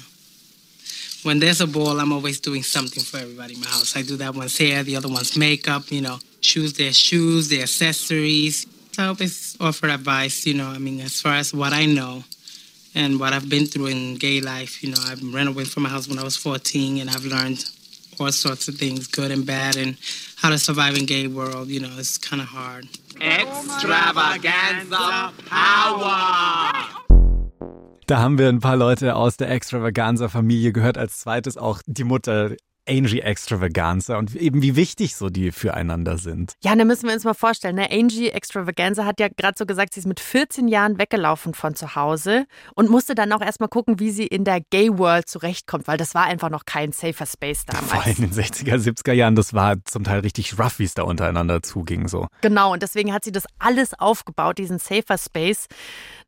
[1.23, 3.95] When there's a ball, I'm always doing something for everybody in my house.
[3.95, 7.63] I do that one's hair, the other one's makeup, you know, choose their shoes, their
[7.63, 8.67] accessories.
[8.97, 12.25] I always offer advice, you know, I mean, as far as what I know
[12.95, 15.91] and what I've been through in gay life, you know, I've ran away from my
[15.91, 17.69] house when I was 14 and I've learned
[18.21, 19.97] all sorts of things, good and bad, and
[20.37, 21.69] how to survive in gay world.
[21.69, 22.87] You know, it's kind of hard.
[23.21, 26.73] Extravaganza Power!
[28.07, 30.97] Da haben wir ein paar Leute aus der Extravaganza-Familie gehört.
[30.97, 32.57] Als zweites auch die Mutter
[32.89, 36.55] Angie Extravaganza und eben wie wichtig so die füreinander sind.
[36.63, 37.77] Ja, da müssen wir uns mal vorstellen.
[37.77, 37.91] Ne?
[37.91, 41.95] Angie Extravaganza hat ja gerade so gesagt, sie ist mit 14 Jahren weggelaufen von zu
[41.95, 45.99] Hause und musste dann auch erstmal gucken, wie sie in der Gay World zurechtkommt, weil
[45.99, 47.87] das war einfach noch kein safer Space damals.
[47.91, 50.95] Vor allem in den 60er, 70er Jahren, das war zum Teil richtig rough, wie es
[50.95, 52.09] da untereinander zuging.
[52.09, 52.29] So.
[52.41, 55.67] Genau, und deswegen hat sie das alles aufgebaut, diesen safer Space.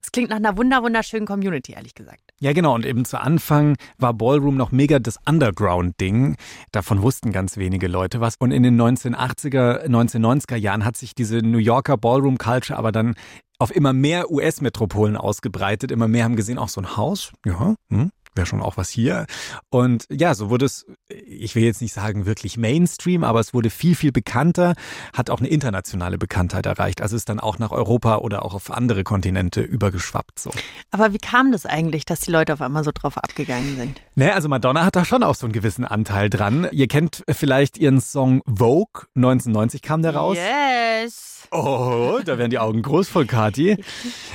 [0.01, 2.30] Das klingt nach einer wunderschönen Community, ehrlich gesagt.
[2.43, 2.75] Ja, genau.
[2.75, 6.37] Und eben zu Anfang war Ballroom noch mega das Underground-Ding.
[6.73, 8.35] Davon wussten ganz wenige Leute was.
[8.39, 13.15] Und in den 1980er, 1990er Jahren hat sich diese New Yorker Ballroom-Culture aber dann
[13.59, 15.91] auf immer mehr US-Metropolen ausgebreitet.
[15.91, 19.27] Immer mehr haben gesehen, auch so ein Haus, ja, hm, wäre schon auch was hier.
[19.71, 23.71] Und ja, so wurde es, ich will jetzt nicht sagen wirklich Mainstream, aber es wurde
[23.71, 24.75] viel, viel bekannter,
[25.13, 27.03] hat auch eine internationale Bekanntheit erreicht.
[27.03, 30.39] Also ist dann auch nach Europa oder auch auf andere Kontinente übergeschwappt.
[30.39, 30.51] So.
[30.91, 34.01] Aber wie kam das eigentlich, dass die Leute auf einmal so drauf abgegangen sind?
[34.15, 36.69] Naja, also Madonna hat da schon auch so einen gewissen Anteil dran.
[36.73, 40.37] Ihr kennt vielleicht ihren Song Vogue, 1990 kam der raus.
[40.37, 41.41] Yes.
[41.53, 43.77] Oh, da werden die Augen groß voll Kati.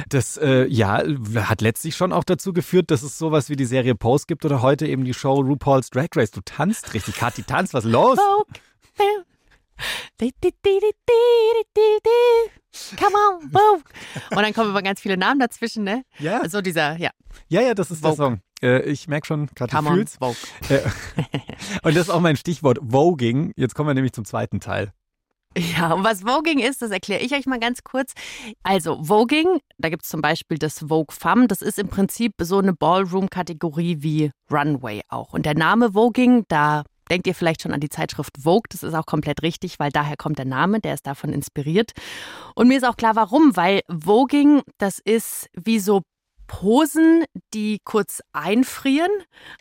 [0.10, 1.02] Das, äh, ja,
[1.36, 4.44] hat letztlich schon auch dazu geführt, dass es sowas wie die Serie Serie Pose gibt
[4.46, 6.32] oder heute eben die Show RuPaul's Drag Race.
[6.32, 8.18] Du tanzt richtig, Kathi, tanzt, was los?
[12.98, 13.84] Come on, Vogue.
[14.32, 16.04] Und dann kommen immer ganz viele Namen dazwischen, ne?
[16.18, 16.50] Ja.
[16.50, 17.12] So dieser, ja.
[17.48, 18.16] Ja, ja, das ist Vogue.
[18.16, 18.42] der Song.
[18.64, 20.18] Äh, ich merke schon, on, fühlt's.
[20.18, 20.36] Vogue.
[20.70, 20.82] Äh,
[21.84, 23.52] und das ist auch mein Stichwort, Voging.
[23.56, 24.94] Jetzt kommen wir nämlich zum zweiten Teil.
[25.58, 28.14] Ja, und was Voging ist, das erkläre ich euch mal ganz kurz.
[28.64, 32.58] Also Voging, da gibt es zum Beispiel das Vogue Femme, das ist im Prinzip so
[32.58, 35.34] eine Ballroom-Kategorie wie Runway auch.
[35.34, 38.94] Und der Name Voging, da denkt ihr vielleicht schon an die Zeitschrift Vogue, das ist
[38.94, 41.92] auch komplett richtig, weil daher kommt der Name, der ist davon inspiriert.
[42.56, 46.02] Und mir ist auch klar, warum, weil Voging, das ist wie so
[46.48, 49.12] Posen, die kurz einfrieren.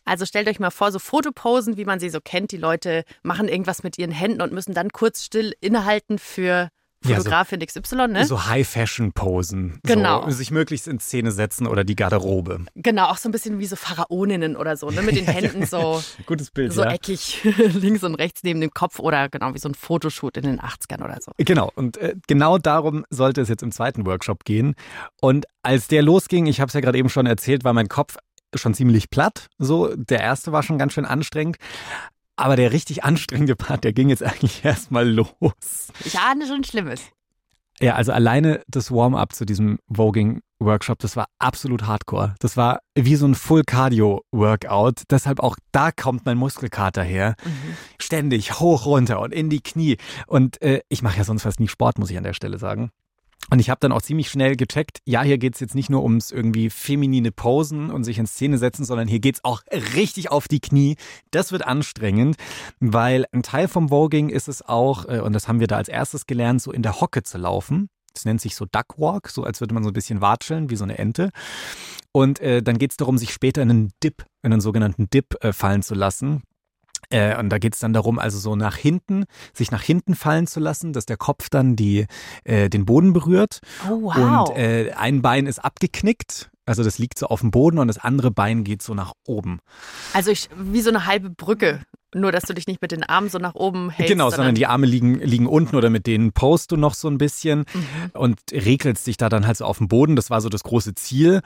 [0.05, 2.53] Also stellt euch mal vor, so Fotoposen, wie man sie so kennt.
[2.53, 6.71] Die Leute machen irgendwas mit ihren Händen und müssen dann kurz still innehalten für
[7.05, 8.25] Ja, so- Fotografin XY, ne?
[8.27, 9.81] So High-Fashion-Posen.
[9.85, 10.25] Genau.
[10.25, 12.65] So, sich möglichst in Szene setzen oder die Garderobe.
[12.75, 15.03] Genau, auch so ein bisschen wie so Pharaoninnen oder so, ne?
[15.03, 16.93] Mit den Händen so, Gutes Bild, so ja.
[16.93, 17.43] eckig
[17.75, 21.05] links und rechts neben dem Kopf oder genau wie so ein Fotoshoot in den 80ern
[21.05, 21.33] oder so.
[21.39, 24.75] Genau, und äh, genau darum sollte es jetzt im zweiten Workshop gehen.
[25.21, 28.17] Und als der losging, ich habe es ja gerade eben schon erzählt, war mein Kopf
[28.55, 29.49] schon ziemlich platt.
[29.59, 31.57] So, der erste war schon ganz schön anstrengend.
[32.37, 35.89] Aber der richtig anstrengende Part, der ging jetzt eigentlich erstmal los.
[36.05, 37.03] Ich ahne schon Schlimmes.
[37.81, 42.35] Ja, also alleine das Warm-up zu diesem Voging-Workshop, das war absolut hardcore.
[42.39, 45.03] Das war wie so ein Full-Cardio-Workout.
[45.11, 47.35] Deshalb auch da kommt mein Muskelkater her.
[48.01, 49.97] Ständig hoch, runter und in die Knie.
[50.29, 52.91] Und äh, ich mache ja sonst fast nie Sport, muss ich an der Stelle sagen.
[53.51, 56.31] Und ich habe dann auch ziemlich schnell gecheckt, ja, hier geht's jetzt nicht nur ums
[56.31, 59.63] irgendwie feminine Posen und sich in Szene setzen, sondern hier geht's auch
[59.95, 60.97] richtig auf die Knie.
[61.31, 62.37] Das wird anstrengend,
[62.81, 65.89] weil ein Teil vom Voging ist es auch, äh, und das haben wir da als
[65.89, 67.89] erstes gelernt, so in der Hocke zu laufen.
[68.15, 70.85] Das nennt sich so Duckwalk, so als würde man so ein bisschen watscheln, wie so
[70.85, 71.31] eine Ente.
[72.13, 75.53] Und äh, dann geht's darum, sich später in einen Dip, in einen sogenannten Dip äh,
[75.53, 76.43] fallen zu lassen.
[77.11, 80.61] Äh, und da geht's dann darum, also so nach hinten, sich nach hinten fallen zu
[80.61, 82.07] lassen, dass der Kopf dann die,
[82.45, 83.61] äh, den Boden berührt.
[83.89, 84.49] Oh, wow.
[84.49, 87.99] Und äh, ein Bein ist abgeknickt, also das liegt so auf dem Boden und das
[87.99, 89.61] andere Bein geht so nach oben.
[90.15, 91.81] Also ich, wie so eine halbe Brücke.
[92.15, 94.13] Nur, dass du dich nicht mit den Armen so nach oben hältst.
[94.13, 97.19] genau, sondern die Arme liegen, liegen unten oder mit denen post du noch so ein
[97.19, 97.65] bisschen
[98.13, 100.17] und regelst dich da dann halt so auf dem Boden.
[100.17, 101.43] Das war so das große Ziel,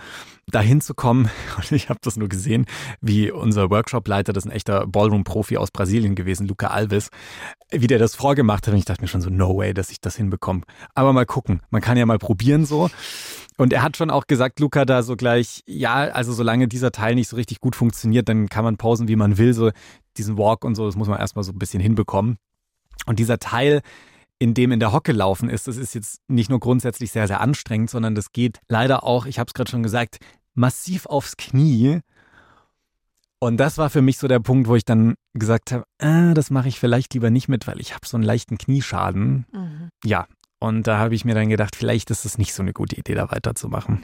[0.47, 1.31] da hinzukommen.
[1.57, 2.67] Und ich habe das nur gesehen,
[3.01, 7.11] wie unser Workshop-Leiter, das ist ein echter Ballroom-Profi aus Brasilien gewesen, Luca Alves,
[7.71, 8.73] wie der das vorgemacht hat.
[8.73, 10.63] Und ich dachte mir schon so, no way, dass ich das hinbekomme.
[10.95, 11.61] Aber mal gucken.
[11.71, 12.91] Man kann ja mal probieren so.
[13.59, 17.17] Und er hat schon auch gesagt, Luca, da so gleich, ja, also solange dieser Teil
[17.17, 19.53] nicht so richtig gut funktioniert, dann kann man pausen, wie man will.
[19.53, 19.73] So
[20.17, 22.39] diesen Walk und so, das muss man erstmal so ein bisschen hinbekommen.
[23.07, 23.83] Und dieser Teil,
[24.39, 27.41] in dem in der Hocke laufen ist, das ist jetzt nicht nur grundsätzlich sehr, sehr
[27.41, 30.19] anstrengend, sondern das geht leider auch, ich habe es gerade schon gesagt,
[30.55, 32.01] massiv aufs Knie.
[33.41, 36.51] Und das war für mich so der Punkt, wo ich dann gesagt habe, ah, das
[36.51, 39.47] mache ich vielleicht lieber nicht mit, weil ich habe so einen leichten Knieschaden.
[39.53, 39.89] Mhm.
[40.05, 40.27] Ja,
[40.61, 43.15] und da habe ich mir dann gedacht, vielleicht ist es nicht so eine gute Idee,
[43.15, 44.03] da weiterzumachen.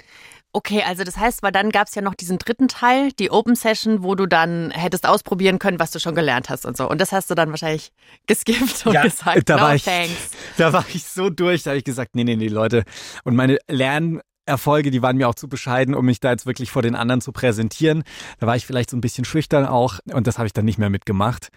[0.57, 3.57] Okay, also das heißt, weil dann gab es ja noch diesen dritten Teil, die Open
[3.57, 6.89] Session, wo du dann hättest ausprobieren können, was du schon gelernt hast und so.
[6.89, 7.91] Und das hast du dann wahrscheinlich
[8.29, 10.31] geskippt und Ja, gesagt, da no war ich- thanks.
[10.57, 12.85] Da war ich so durch, da habe ich gesagt, nee, nee, nee, Leute.
[13.25, 16.83] Und meine Lernerfolge, die waren mir auch zu bescheiden, um mich da jetzt wirklich vor
[16.83, 18.05] den anderen zu präsentieren.
[18.39, 20.79] Da war ich vielleicht so ein bisschen schüchtern auch und das habe ich dann nicht
[20.79, 21.49] mehr mitgemacht.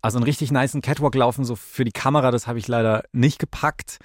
[0.00, 3.38] Also einen richtig niceen Catwalk laufen, so für die Kamera, das habe ich leider nicht
[3.38, 3.98] gepackt.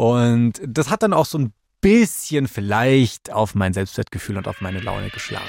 [0.00, 4.80] Und das hat dann auch so ein bisschen vielleicht auf mein Selbstwertgefühl und auf meine
[4.80, 5.44] Laune geschlagen.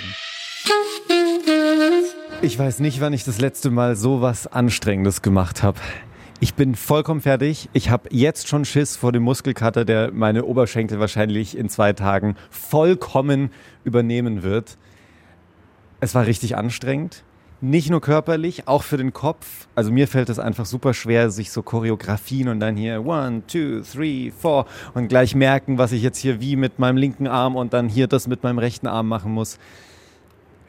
[2.41, 5.79] Ich weiß nicht, wann ich das letzte Mal so was Anstrengendes gemacht habe.
[6.41, 7.69] Ich bin vollkommen fertig.
[7.71, 12.35] Ich habe jetzt schon Schiss vor dem Muskelkater, der meine Oberschenkel wahrscheinlich in zwei Tagen
[12.49, 13.51] vollkommen
[13.85, 14.77] übernehmen wird.
[16.01, 17.23] Es war richtig anstrengend.
[17.63, 19.67] Nicht nur körperlich, auch für den Kopf.
[19.75, 23.81] Also mir fällt es einfach super schwer, sich so Choreografien und dann hier one, two,
[23.81, 27.73] three, four und gleich merken, was ich jetzt hier wie mit meinem linken Arm und
[27.73, 29.59] dann hier das mit meinem rechten Arm machen muss.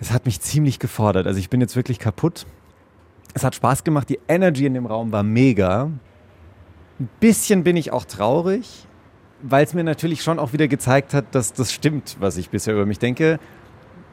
[0.01, 1.27] Es hat mich ziemlich gefordert.
[1.27, 2.45] Also ich bin jetzt wirklich kaputt.
[3.33, 4.11] Es hat Spaß gemacht.
[4.11, 5.85] Die Energy in dem Raum war mega.
[7.01, 8.87] Ein bisschen bin ich auch traurig,
[9.41, 12.75] weil es mir natürlich schon auch wieder gezeigt hat, dass das stimmt, was ich bisher
[12.75, 13.39] über mich denke,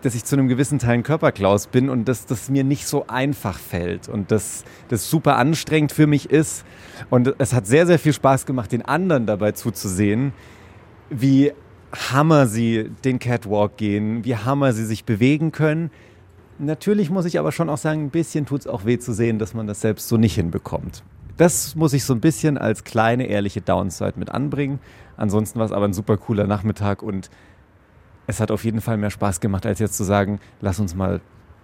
[0.02, 3.06] dass ich zu einem gewissen Teil ein Körperklaus bin und dass das mir nicht so
[3.08, 6.64] einfach fällt und dass das super anstrengend für mich ist.
[7.10, 10.34] Und es hat sehr, sehr viel Spaß gemacht, den anderen dabei zuzusehen,
[11.10, 11.52] wie
[11.92, 15.92] Hammer sie den Catwalk gehen, wie Hammer sie sich bewegen können.
[16.60, 19.40] Natürlich muss ich aber schon auch sagen, ein bisschen tut es auch weh zu sehen,
[19.40, 21.04] dass man das selbst so nicht hinbekommt.
[21.38, 24.80] Das muss ich so ein bisschen als kleine, ehrliche Downside mit anbringen.
[25.16, 27.30] Ansonsten war es aber ein super cooler Nachmittag und
[28.30, 31.20] es hat auf jeden Fall mehr Spaß gemacht, als jetzt zu sagen, lass uns mal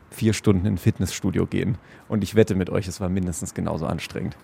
[0.10, 1.78] vier Stunden in ein Fitnessstudio gehen.
[2.08, 4.36] Und ich wette mit euch, es war mindestens genauso anstrengend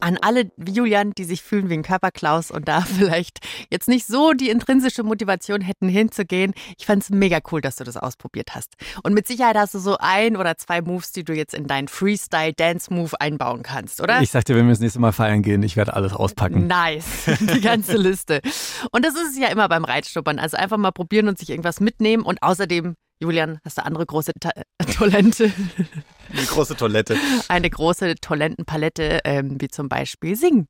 [0.00, 3.38] an alle Julian, die sich fühlen wie ein Körperklaus und da vielleicht
[3.70, 6.54] jetzt nicht so die intrinsische Motivation hätten hinzugehen.
[6.78, 8.74] Ich fand es mega cool, dass du das ausprobiert hast.
[9.02, 11.88] Und mit Sicherheit hast du so ein oder zwei Moves, die du jetzt in deinen
[11.88, 14.20] Freestyle-Dance-Move einbauen kannst, oder?
[14.22, 16.66] Ich sag dir, wenn wir das nächste Mal feiern gehen, ich werde alles auspacken.
[16.66, 17.04] Nice,
[17.40, 18.40] die ganze Liste.
[18.90, 20.38] Und das ist es ja immer beim Reitschnuppern.
[20.38, 24.32] Also einfach mal probieren und sich irgendwas mitnehmen und außerdem Julian, hast du andere große
[24.40, 24.50] Ta
[24.92, 25.52] Talente?
[26.32, 27.16] Eine große Toilette.
[27.48, 30.66] Eine große Talentenpalette, ähm, wie zum Beispiel Singen.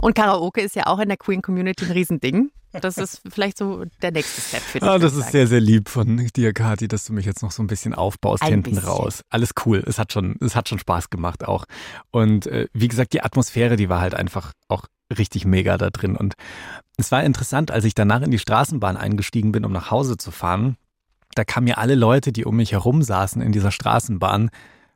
[0.00, 2.50] Und Karaoke ist ja auch in der Queen Community ein Riesending.
[2.80, 4.88] Das ist vielleicht so der nächste Step für dich.
[4.88, 5.32] Ah, das ist sagen.
[5.32, 8.42] sehr, sehr lieb von dir, Kathi, dass du mich jetzt noch so ein bisschen aufbaust,
[8.42, 8.88] ein hinten bisschen.
[8.88, 9.22] raus.
[9.28, 9.82] Alles cool.
[9.86, 11.66] Es hat schon, es hat schon Spaß gemacht auch.
[12.10, 14.86] Und äh, wie gesagt, die Atmosphäre, die war halt einfach auch
[15.16, 16.16] richtig mega da drin.
[16.16, 16.34] Und
[16.96, 20.30] es war interessant, als ich danach in die Straßenbahn eingestiegen bin, um nach Hause zu
[20.30, 20.76] fahren.
[21.34, 24.50] Da kamen mir alle Leute, die um mich herum saßen in dieser Straßenbahn,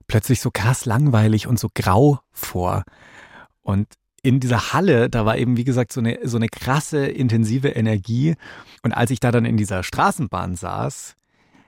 [0.06, 2.84] plötzlich so krass langweilig und so grau vor.
[3.62, 3.88] Und
[4.22, 8.34] in dieser Halle, da war eben, wie gesagt, so eine, so eine krasse, intensive Energie.
[8.82, 11.14] Und als ich da dann in dieser Straßenbahn saß,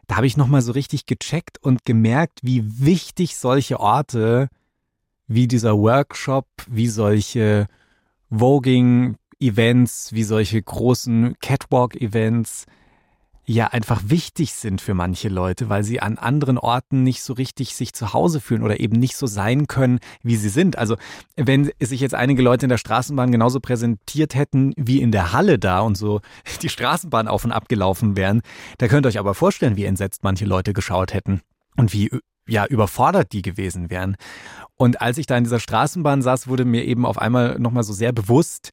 [0.06, 4.48] da habe ich nochmal so richtig gecheckt und gemerkt, wie wichtig solche Orte
[5.28, 7.66] wie dieser Workshop, wie solche
[8.30, 12.64] Voging-Events, wie solche großen Catwalk-Events,
[13.54, 17.74] ja einfach wichtig sind für manche Leute, weil sie an anderen Orten nicht so richtig
[17.74, 20.76] sich zu Hause fühlen oder eben nicht so sein können, wie sie sind.
[20.76, 20.96] Also
[21.34, 25.58] wenn sich jetzt einige Leute in der Straßenbahn genauso präsentiert hätten wie in der Halle
[25.58, 26.20] da und so
[26.62, 28.42] die Straßenbahn auf und ab gelaufen wären,
[28.76, 31.40] da könnt ihr euch aber vorstellen, wie entsetzt manche Leute geschaut hätten
[31.76, 32.10] und wie
[32.46, 34.16] ja überfordert die gewesen wären.
[34.76, 37.94] Und als ich da in dieser Straßenbahn saß, wurde mir eben auf einmal nochmal so
[37.94, 38.72] sehr bewusst,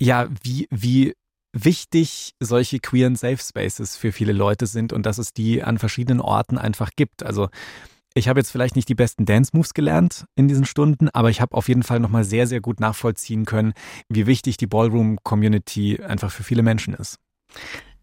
[0.00, 1.14] ja, wie, wie
[1.52, 6.20] wichtig solche queeren Safe Spaces für viele Leute sind und dass es die an verschiedenen
[6.20, 7.22] Orten einfach gibt.
[7.24, 7.48] Also
[8.14, 11.40] ich habe jetzt vielleicht nicht die besten Dance Moves gelernt in diesen Stunden, aber ich
[11.40, 13.72] habe auf jeden Fall nochmal sehr, sehr gut nachvollziehen können,
[14.08, 17.18] wie wichtig die Ballroom Community einfach für viele Menschen ist.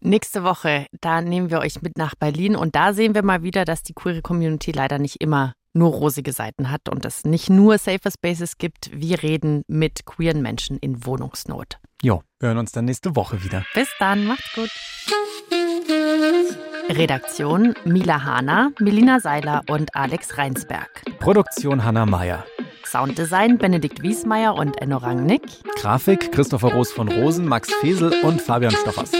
[0.00, 3.64] Nächste Woche, da nehmen wir euch mit nach Berlin und da sehen wir mal wieder,
[3.64, 7.78] dass die queere Community leider nicht immer nur rosige Seiten hat und es nicht nur
[7.78, 8.90] Safer Spaces gibt.
[8.92, 11.78] Wir reden mit queeren Menschen in Wohnungsnot.
[12.02, 13.64] Jo, wir hören uns dann nächste Woche wieder.
[13.74, 14.70] Bis dann, macht's gut.
[16.90, 21.02] Redaktion Mila Hahner, Melina Seiler und Alex Reinsberg.
[21.18, 22.44] Produktion Hanna Meyer.
[22.84, 25.42] Sounddesign Benedikt Wiesmeier und Enno Rangnick.
[25.76, 29.12] Grafik Christopher Roos von Rosen, Max Fesel und Fabian Stoffers.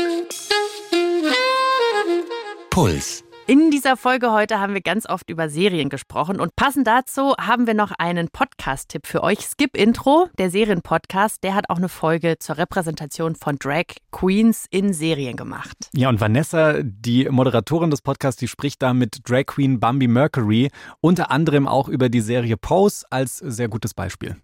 [2.70, 3.27] Puls.
[3.50, 7.66] In dieser Folge heute haben wir ganz oft über Serien gesprochen und passend dazu haben
[7.66, 9.38] wir noch einen Podcast-Tipp für euch.
[9.38, 14.92] Skip Intro, der Serienpodcast, der hat auch eine Folge zur Repräsentation von Drag Queens in
[14.92, 15.88] Serien gemacht.
[15.94, 20.70] Ja, und Vanessa, die Moderatorin des Podcasts, die spricht da mit Drag Queen Bambi Mercury
[21.00, 24.36] unter anderem auch über die Serie Pose als sehr gutes Beispiel.